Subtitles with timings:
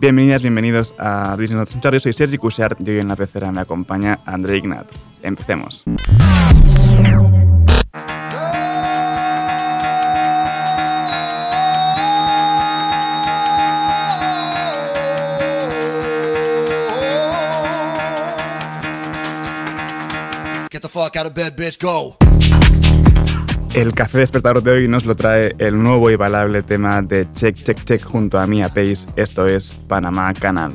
[0.00, 3.60] Bienvenidas, bienvenidos a Disney Not Yo soy Sergi Cushart y hoy en la pecera me
[3.60, 4.86] acompaña André Ignat.
[5.22, 5.84] Empecemos.
[20.70, 22.19] Get the fuck out of bed, bitch, go.
[23.74, 27.54] El café despertador de hoy nos lo trae el nuevo y valable tema de Check
[27.54, 29.06] Check Check junto a Mia Pace.
[29.14, 30.72] Esto es Panamá Canal.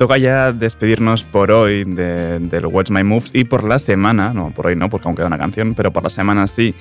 [0.00, 4.68] Toca ya despedirnos por hoy del Watch My Moves y por la semana, no, por
[4.68, 6.74] hoy no, porque aún queda una canción, pero por la semana sí.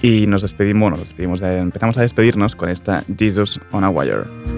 [0.00, 4.51] Y nos despedimos, nos despedimos, empezamos a despedirnos con esta Jesus on a Wire.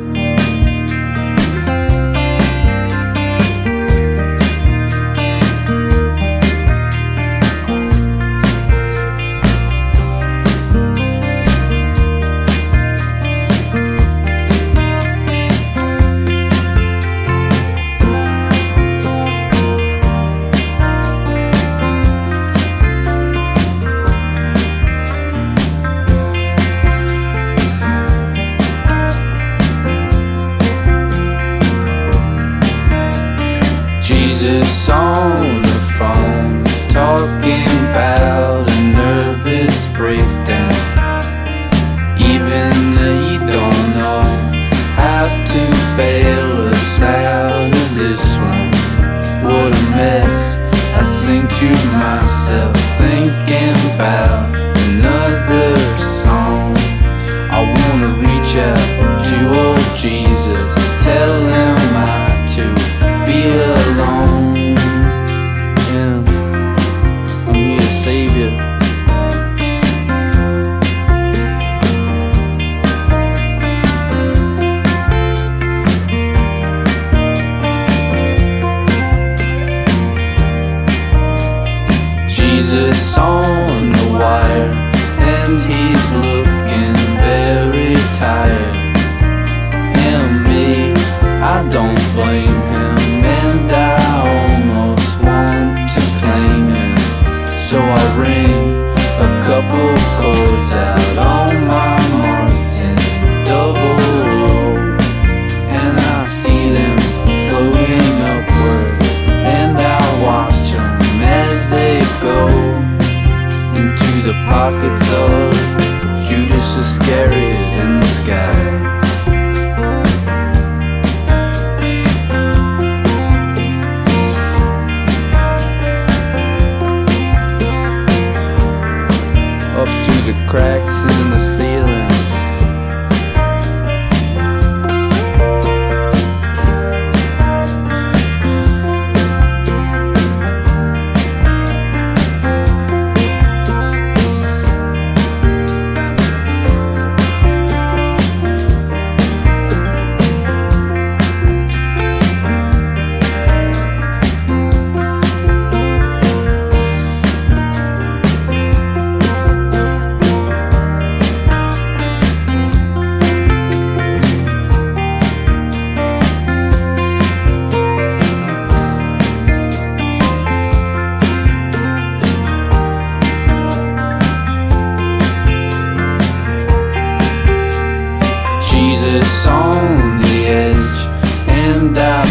[181.92, 182.23] down.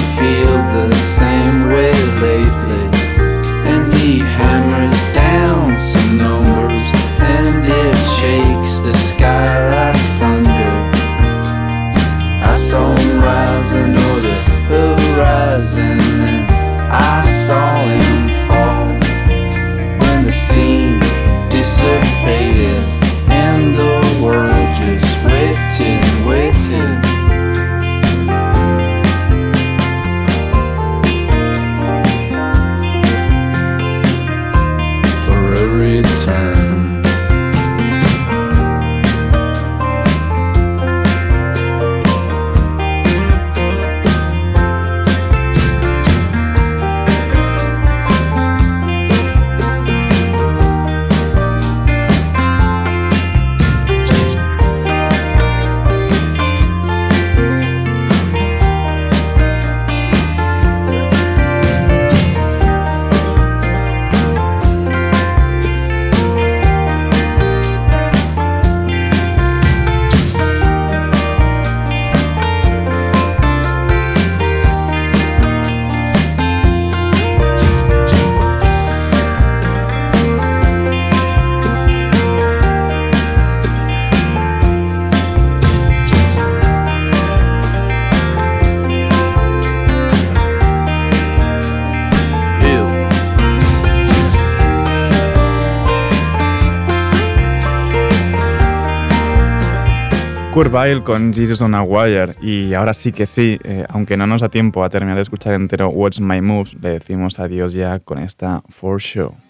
[100.63, 102.35] We're con Jesus on a Wire.
[102.41, 105.53] Y ahora sí que sí, eh, aunque no nos da tiempo a terminar de escuchar
[105.55, 109.42] entero What's My Moves, le decimos adiós ya con esta For Show.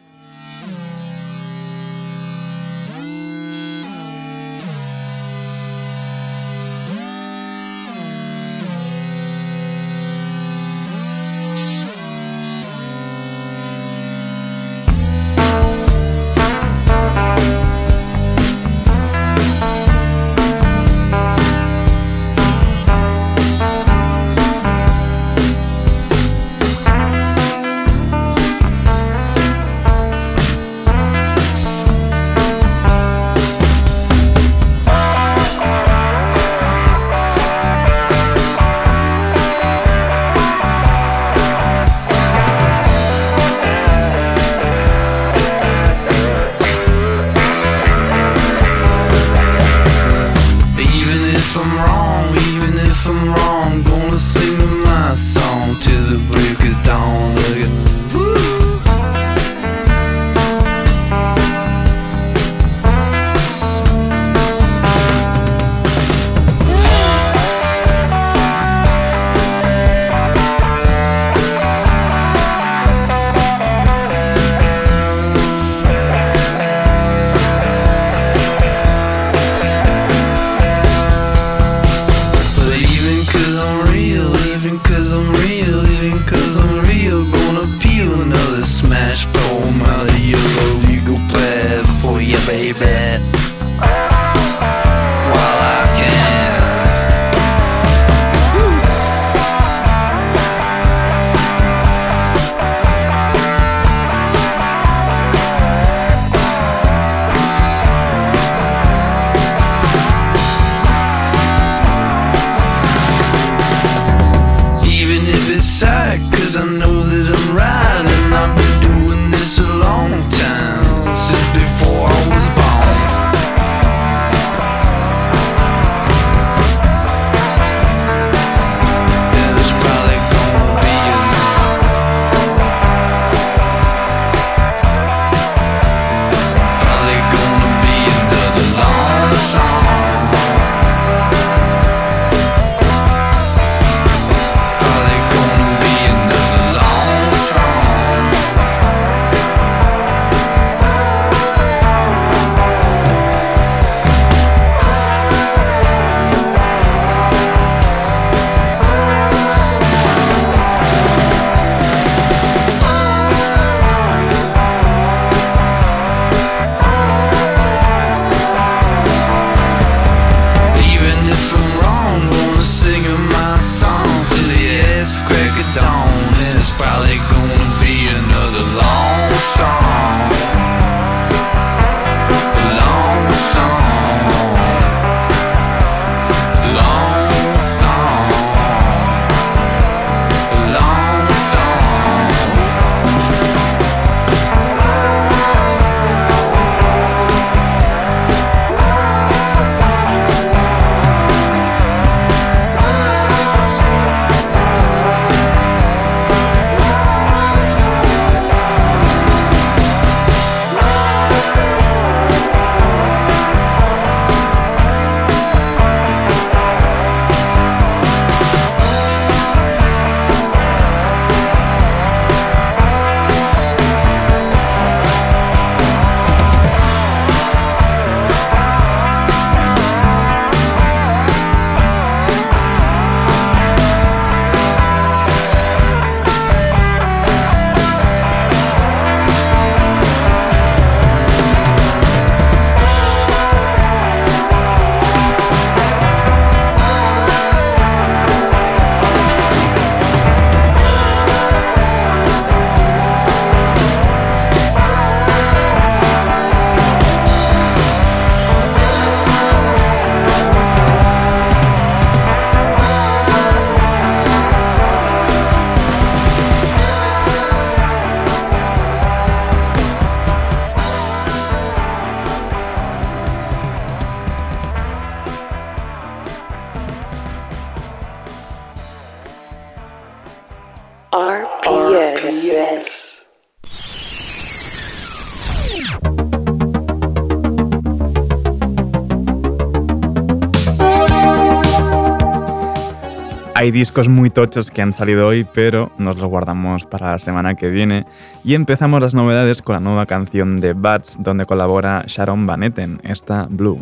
[293.63, 297.55] Hay discos muy tochos que han salido hoy, pero nos los guardamos para la semana
[297.55, 298.05] que viene.
[298.43, 302.99] Y empezamos las novedades con la nueva canción de Bats, donde colabora Sharon Van Etten,
[303.03, 303.79] esta Blue.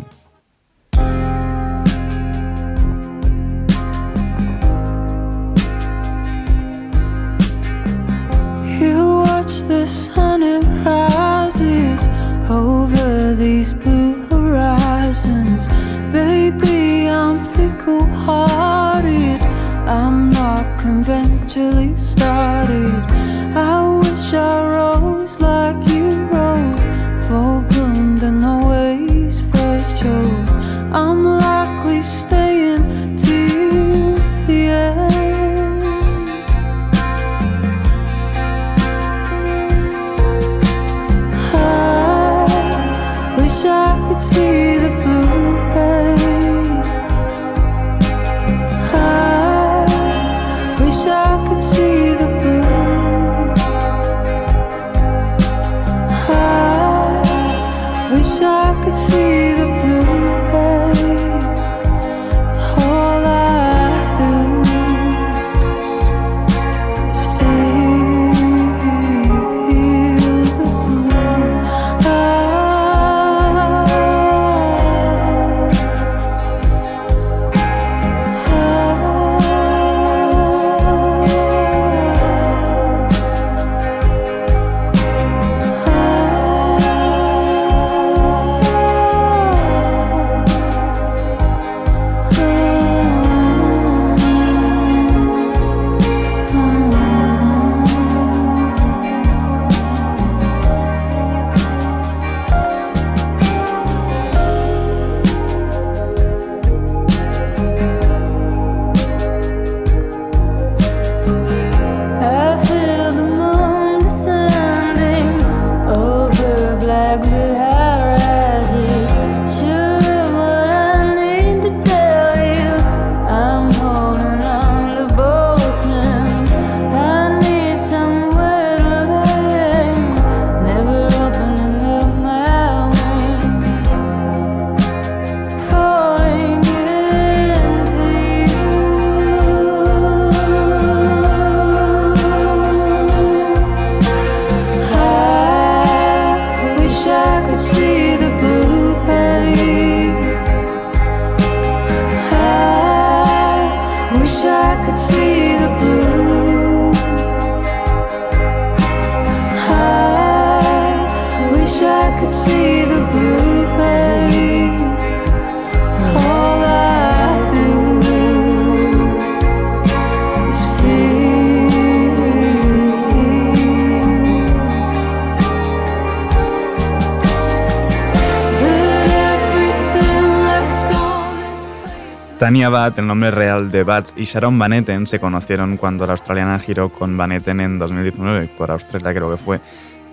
[182.54, 186.90] El nombre real de Bats, y Sharon Van Etten se conocieron cuando la australiana giró
[186.90, 189.60] con Van Etten en 2019, por Australia creo que fue.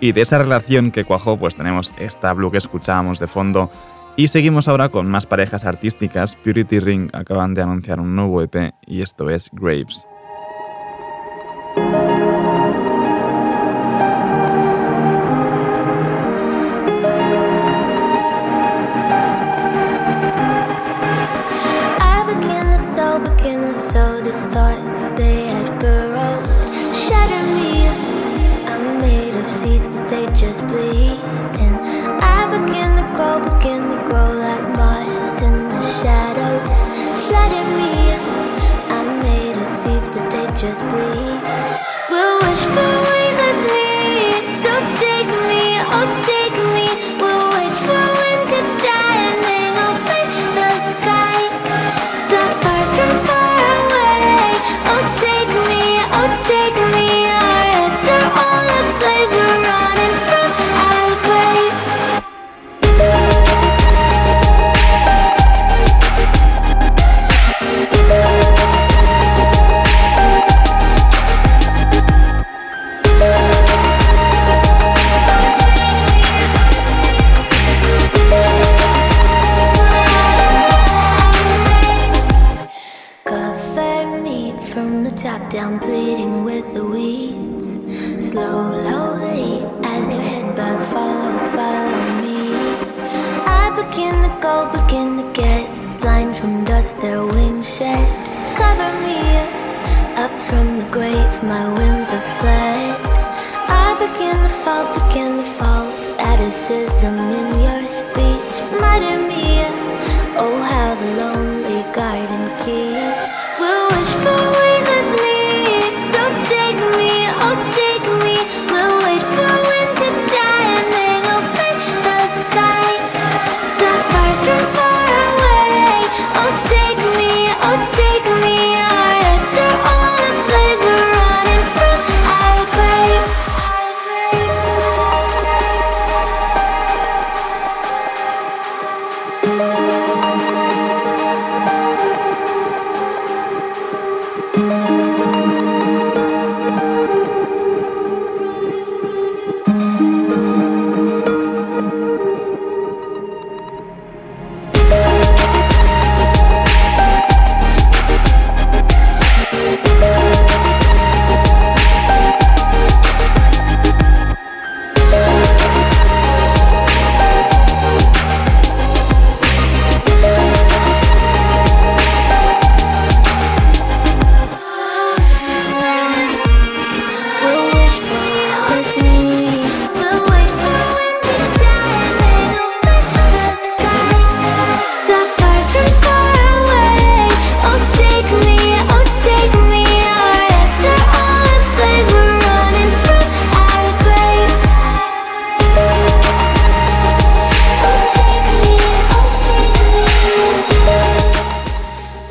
[0.00, 3.70] Y de esa relación que cuajó, pues tenemos esta blue que escuchábamos de fondo.
[4.16, 6.34] Y seguimos ahora con más parejas artísticas.
[6.34, 10.06] Purity Ring acaban de anunciar un nuevo EP y esto es Graves.
[40.60, 41.69] just be.
[85.60, 87.68] Down, bleeding with the weeds.
[88.30, 89.50] Slowly,
[89.94, 92.40] as your head bows, follow, follow me.
[93.62, 95.64] I begin to go, begin to get
[96.00, 98.06] blind from dust, their wings shed.
[98.60, 99.20] Cover me
[100.24, 102.96] up from the grave, my whims have fled.
[103.84, 105.94] I begin to fall, begin to fault.
[106.30, 109.29] Atticism in your speech, mutter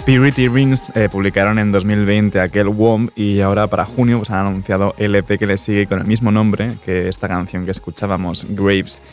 [0.10, 4.96] Purity Rings eh, publicaron en 2020 aquel WOM y ahora para junio pues, han anunciado
[4.98, 9.04] el EP que le sigue con el mismo nombre que esta canción que escuchábamos, Graves.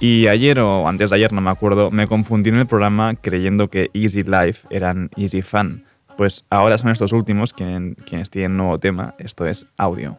[0.00, 3.68] Y ayer o antes de ayer, no me acuerdo, me confundí en el programa creyendo
[3.70, 5.84] que Easy Life eran Easy Fun.
[6.16, 10.18] Pues ahora son estos últimos quien- quienes tienen nuevo tema, esto es audio.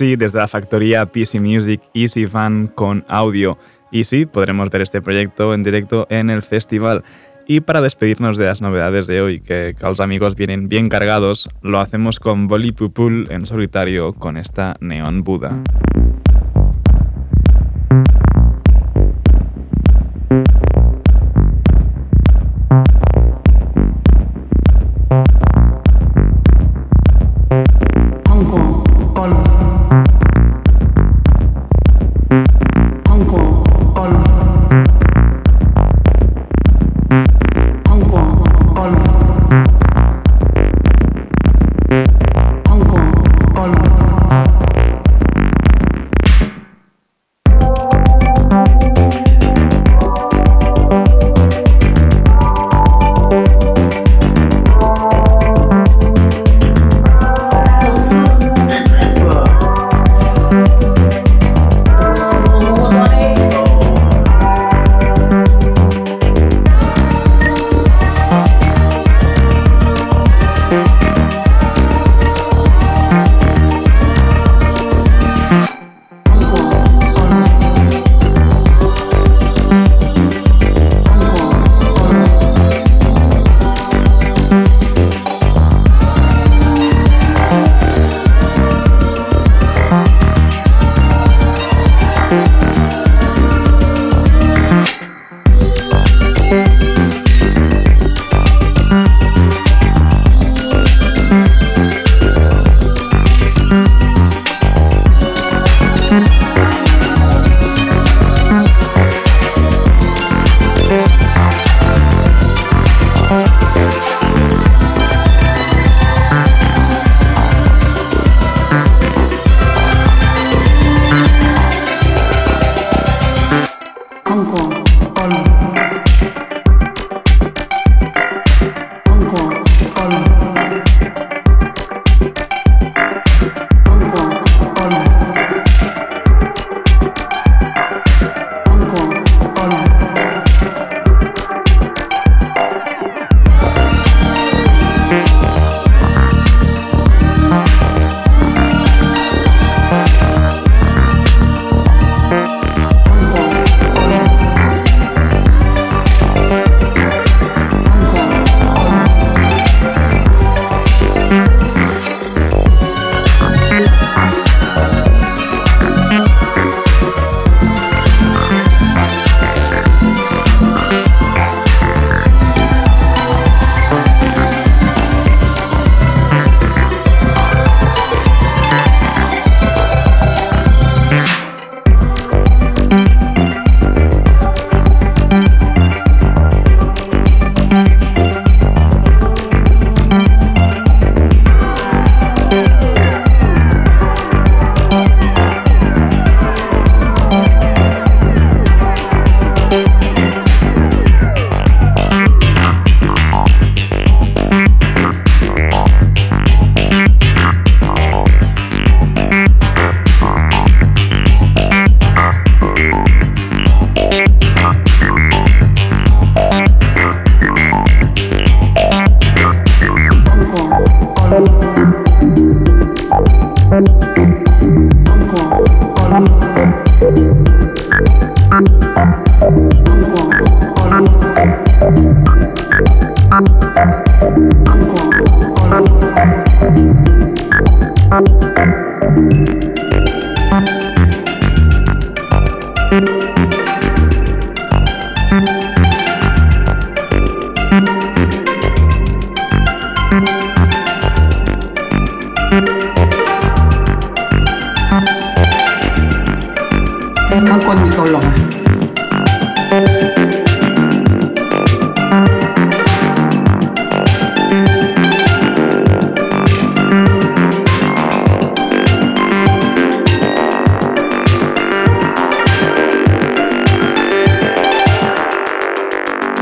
[0.00, 3.58] Sí, desde la factoría PC Music Easy Fan con audio.
[3.92, 7.04] Y sí, podremos ver este proyecto en directo en el festival.
[7.46, 11.50] Y para despedirnos de las novedades de hoy, que, que los amigos vienen bien cargados,
[11.60, 15.62] lo hacemos con Bolly Pupul en solitario con esta Neon Buda.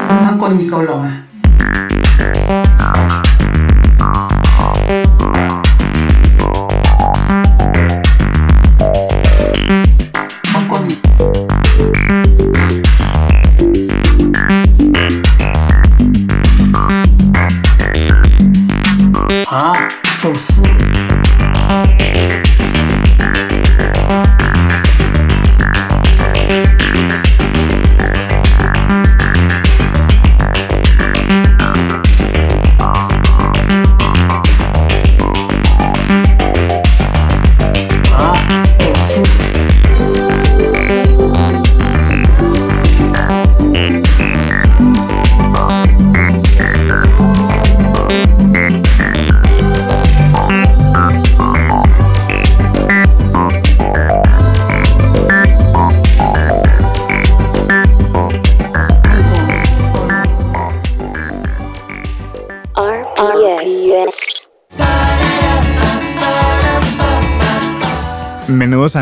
[0.09, 1.28] Manco Nicolò.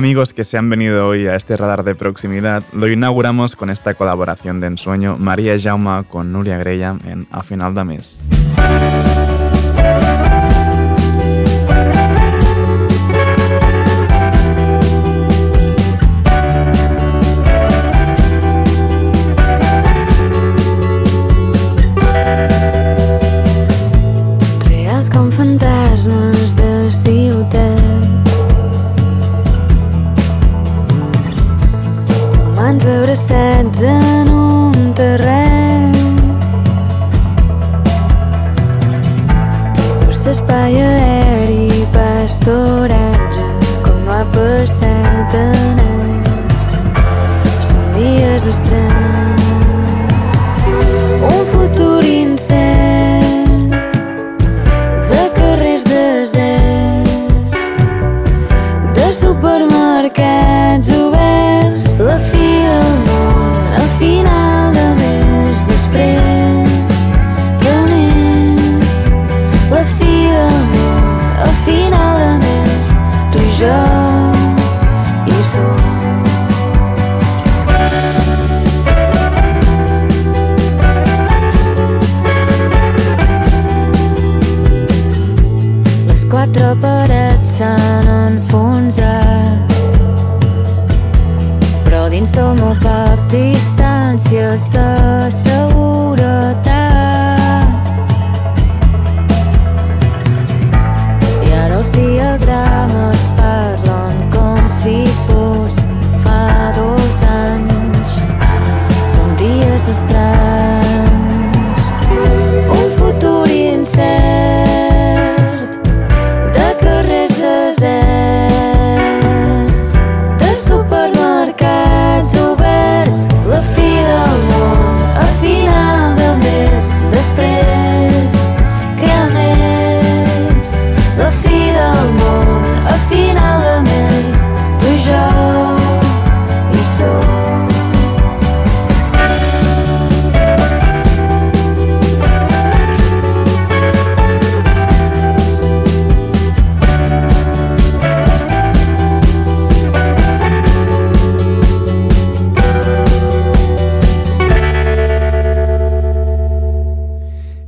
[0.06, 3.94] Amigos que se han venido hoy a este radar de proximidad, lo inauguramos con esta
[3.94, 8.20] colaboración de ensueño María Jauma con Nuria Graham en A Final de Mes.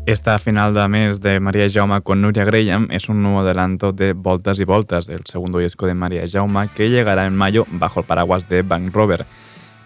[0.09, 4.15] Esta final de mes de María Jauma con Nuria Graham es un nuevo adelanto de
[4.15, 8.07] Voltas y Voltas, el segundo disco de María Jauma, que llegará en mayo bajo el
[8.07, 9.27] paraguas de Bank Rover.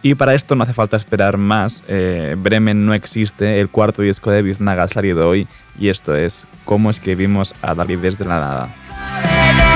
[0.01, 1.83] Y para esto no hace falta esperar más.
[1.89, 6.47] eh, Bremen no existe, el cuarto disco de Biznaga ha salido hoy, y esto es
[6.65, 9.72] Cómo escribimos a Dalí desde la nada.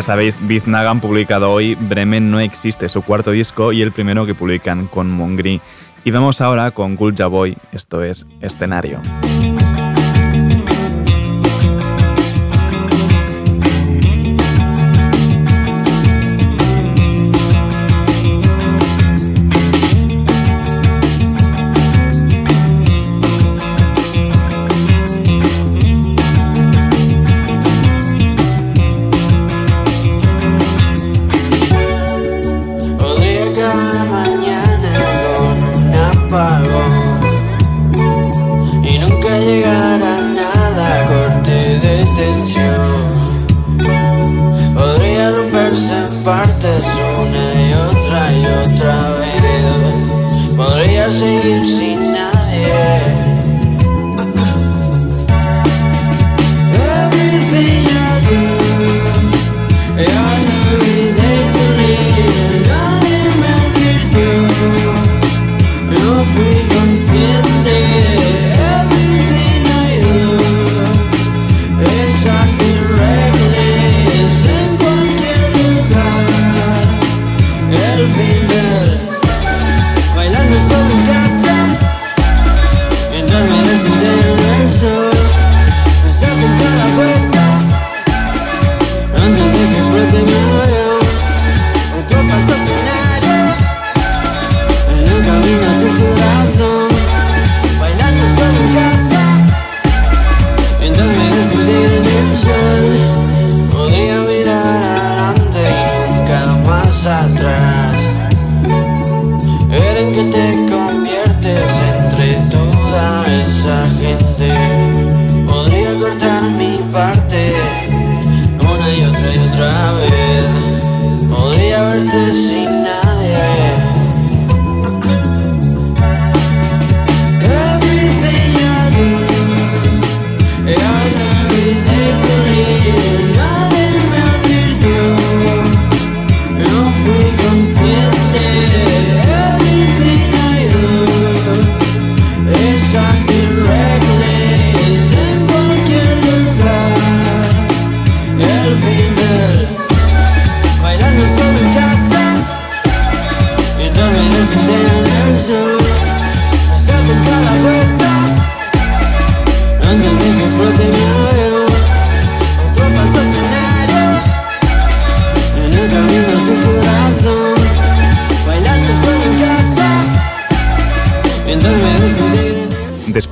[0.00, 4.24] Ya sabéis, Biznaga han publicado hoy Bremen no existe, su cuarto disco y el primero
[4.24, 5.60] que publican con Mongri.
[6.04, 9.02] Y vamos ahora con Gulja Boy, esto es Escenario.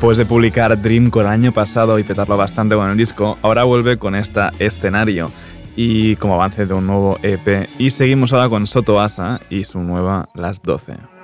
[0.08, 3.98] Después de publicar Dreamcore el año pasado y petarlo bastante con el disco, ahora vuelve
[3.98, 5.30] con esta escenario
[5.76, 7.68] y como avance de un nuevo EP.
[7.78, 11.17] Y seguimos ahora con Soto Asa y su nueva Las 12.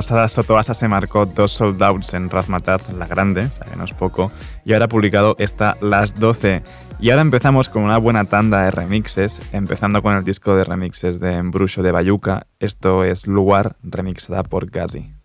[0.00, 3.84] Pasada Sotoasa se marcó dos sold outs en Razmataz, la grande, o sea que no
[3.84, 4.32] es poco,
[4.64, 6.62] y ahora ha publicado esta Las 12.
[7.00, 11.20] Y ahora empezamos con una buena tanda de remixes, empezando con el disco de remixes
[11.20, 12.46] de Embrujo de Bayuca.
[12.60, 15.19] Esto es Lugar, remixada por Gazi.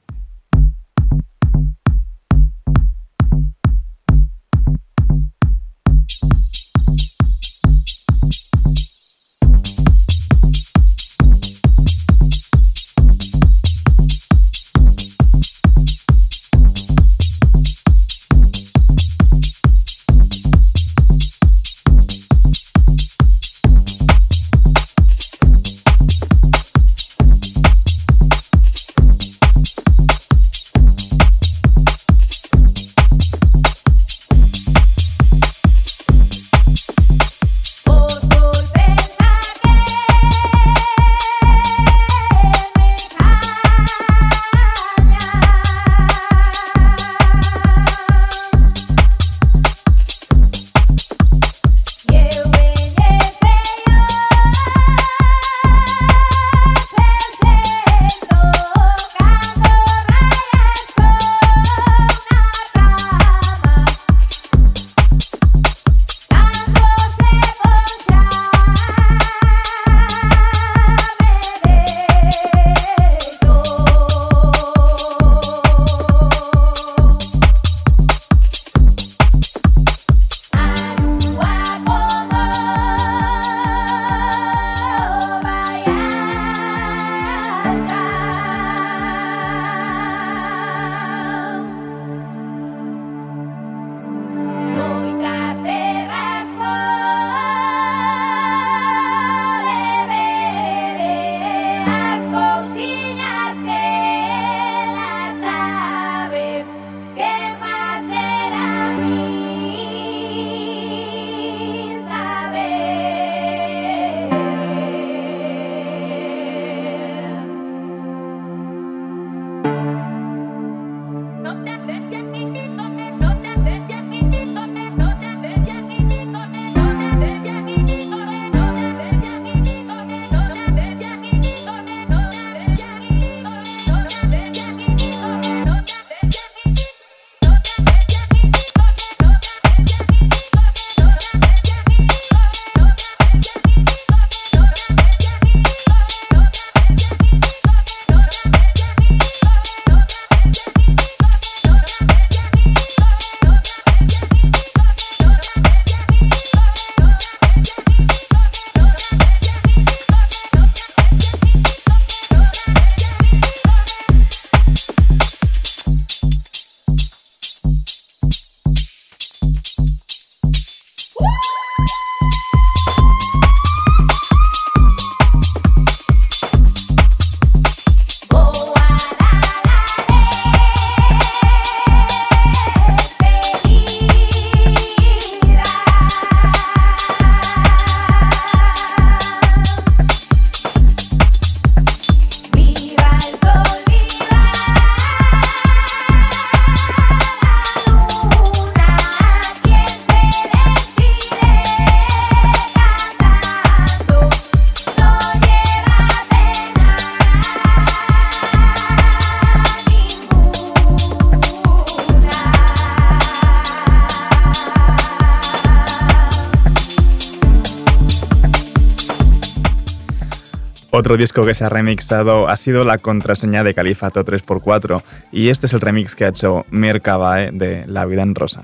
[221.06, 225.68] Otro disco que se ha remixado ha sido la contraseña de Califato 3x4 y este
[225.68, 228.64] es el remix que ha hecho Mercabae de La vida en rosa.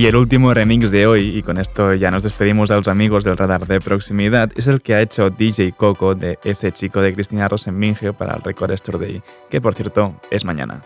[0.00, 3.22] Y el último remix de hoy, y con esto ya nos despedimos a los amigos
[3.22, 7.12] del radar de proximidad, es el que ha hecho DJ Coco de ese chico de
[7.12, 10.80] Cristina Rosenminge para el Record Store Day, que por cierto es mañana.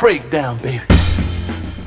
[0.00, 0.80] Breakdown, baby.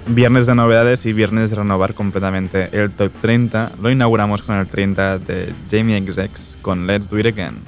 [0.07, 3.73] Viernes de novedades y viernes de renovar completamente el top 30.
[3.80, 7.63] Lo inauguramos con el 30 de Jamie XX con Let's Do It Again.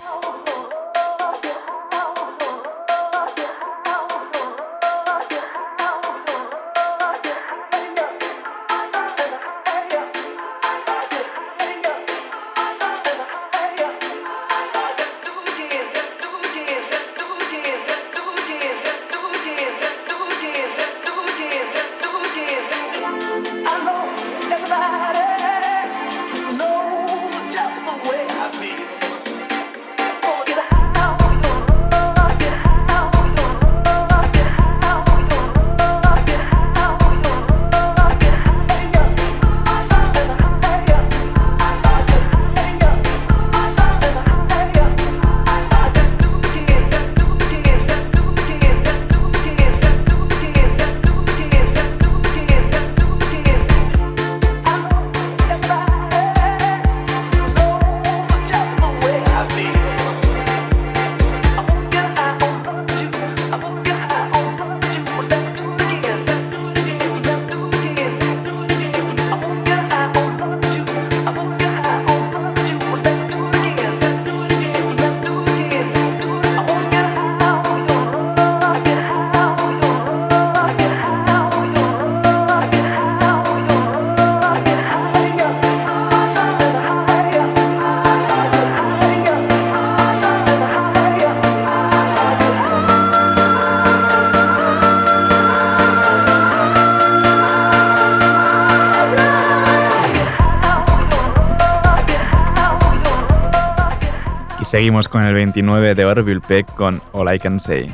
[104.71, 107.91] Seguimos con el 29 de Orville Peck con All I Can Say.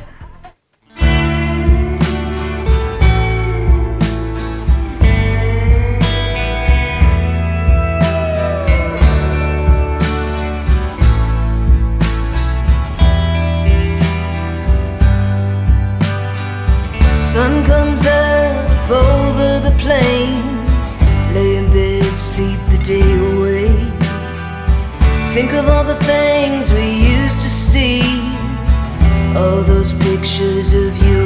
[29.38, 31.17] All those pictures of you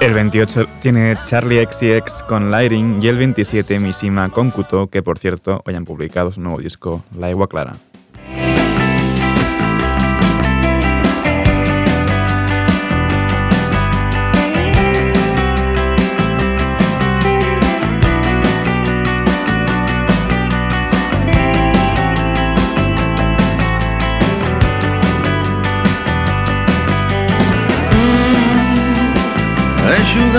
[0.00, 5.18] El 28 tiene Charlie XCX con Lighting y el 27 Mishima con Kuto, que por
[5.18, 7.72] cierto hoy han publicado su nuevo disco, La Igua Clara.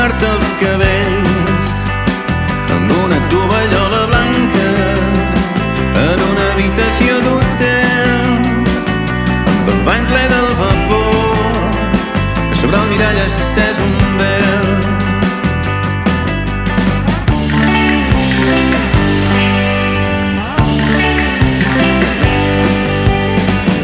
[0.08, 1.66] Eixugar-te els cabells
[2.72, 4.68] amb una tovallola blanca
[6.04, 8.30] en una habitació d'hotel
[9.52, 11.52] amb el bany ple del vapor
[12.48, 14.68] que sobre el mirall estès un vel.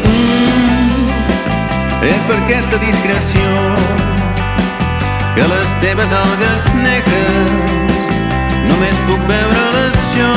[0.08, 1.04] Mm,
[2.14, 3.73] és per aquesta discreció
[5.84, 8.06] teves algues negres.
[8.70, 10.30] Només puc veure-les jo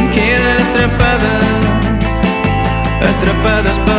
[0.00, 2.08] em queden atrapades
[3.10, 3.89] atrapades pel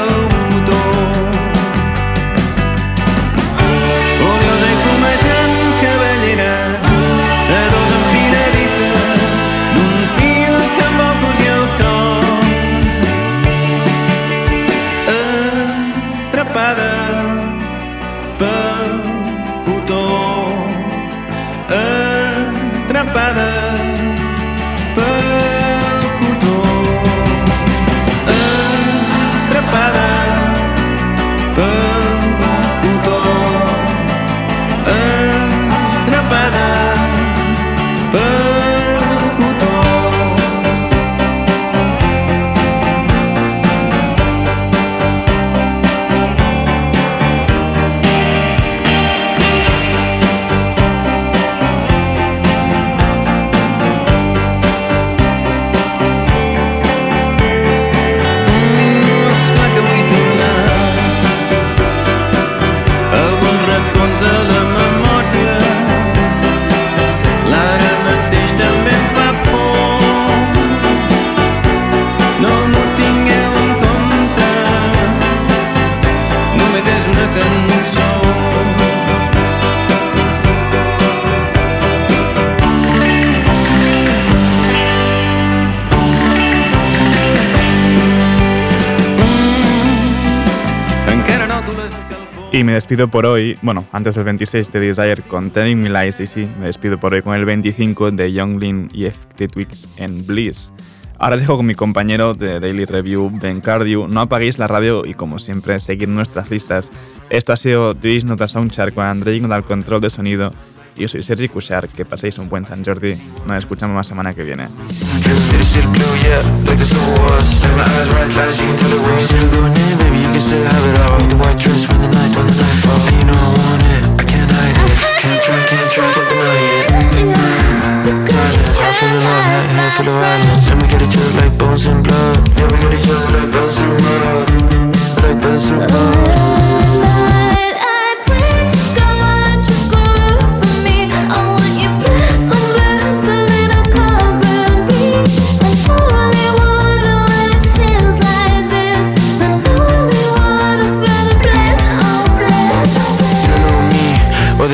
[92.62, 96.20] Y me despido por hoy, bueno, antes del 26 de Desire con Telling Me Lies,
[96.20, 100.28] y sí, me despido por hoy con el 25 de Younglin y FT Twix en
[100.28, 100.72] Bliss.
[101.18, 104.08] Ahora os dejo con mi compañero de Daily Review, Ben Cardew.
[104.08, 106.92] No apaguéis la radio y, como siempre, seguir nuestras listas.
[107.32, 110.52] Esto ha sido This Nota Soundchart con André al control de sonido.
[110.96, 113.16] Yo soy Sergi Cushar, que paséis un buen San Jordi.
[113.48, 114.68] Nos escuchamos la semana que viene.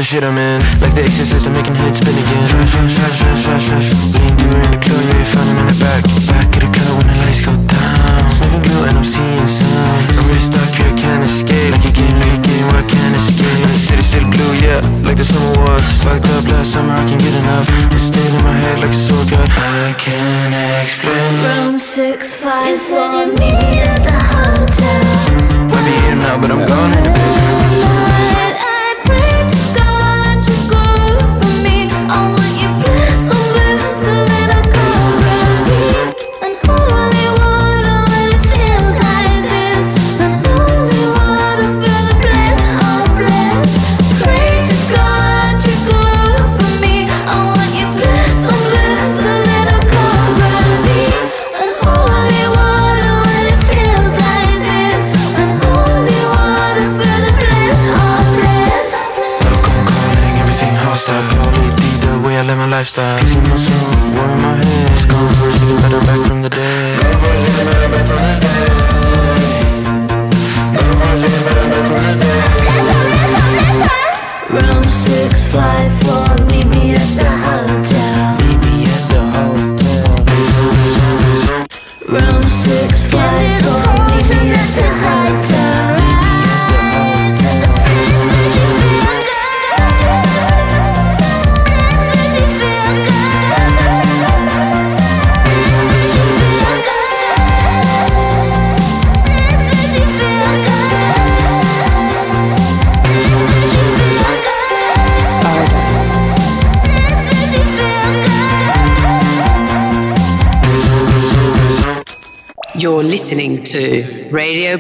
[0.07, 0.61] shit I'm in.
[0.79, 2.43] Like the exorcist, I'm making heads spin again.
[2.45, 3.87] Fresh, fresh, fresh, fresh, fresh, fresh.
[4.15, 5.76] We ain't doing the club, you ain't finding me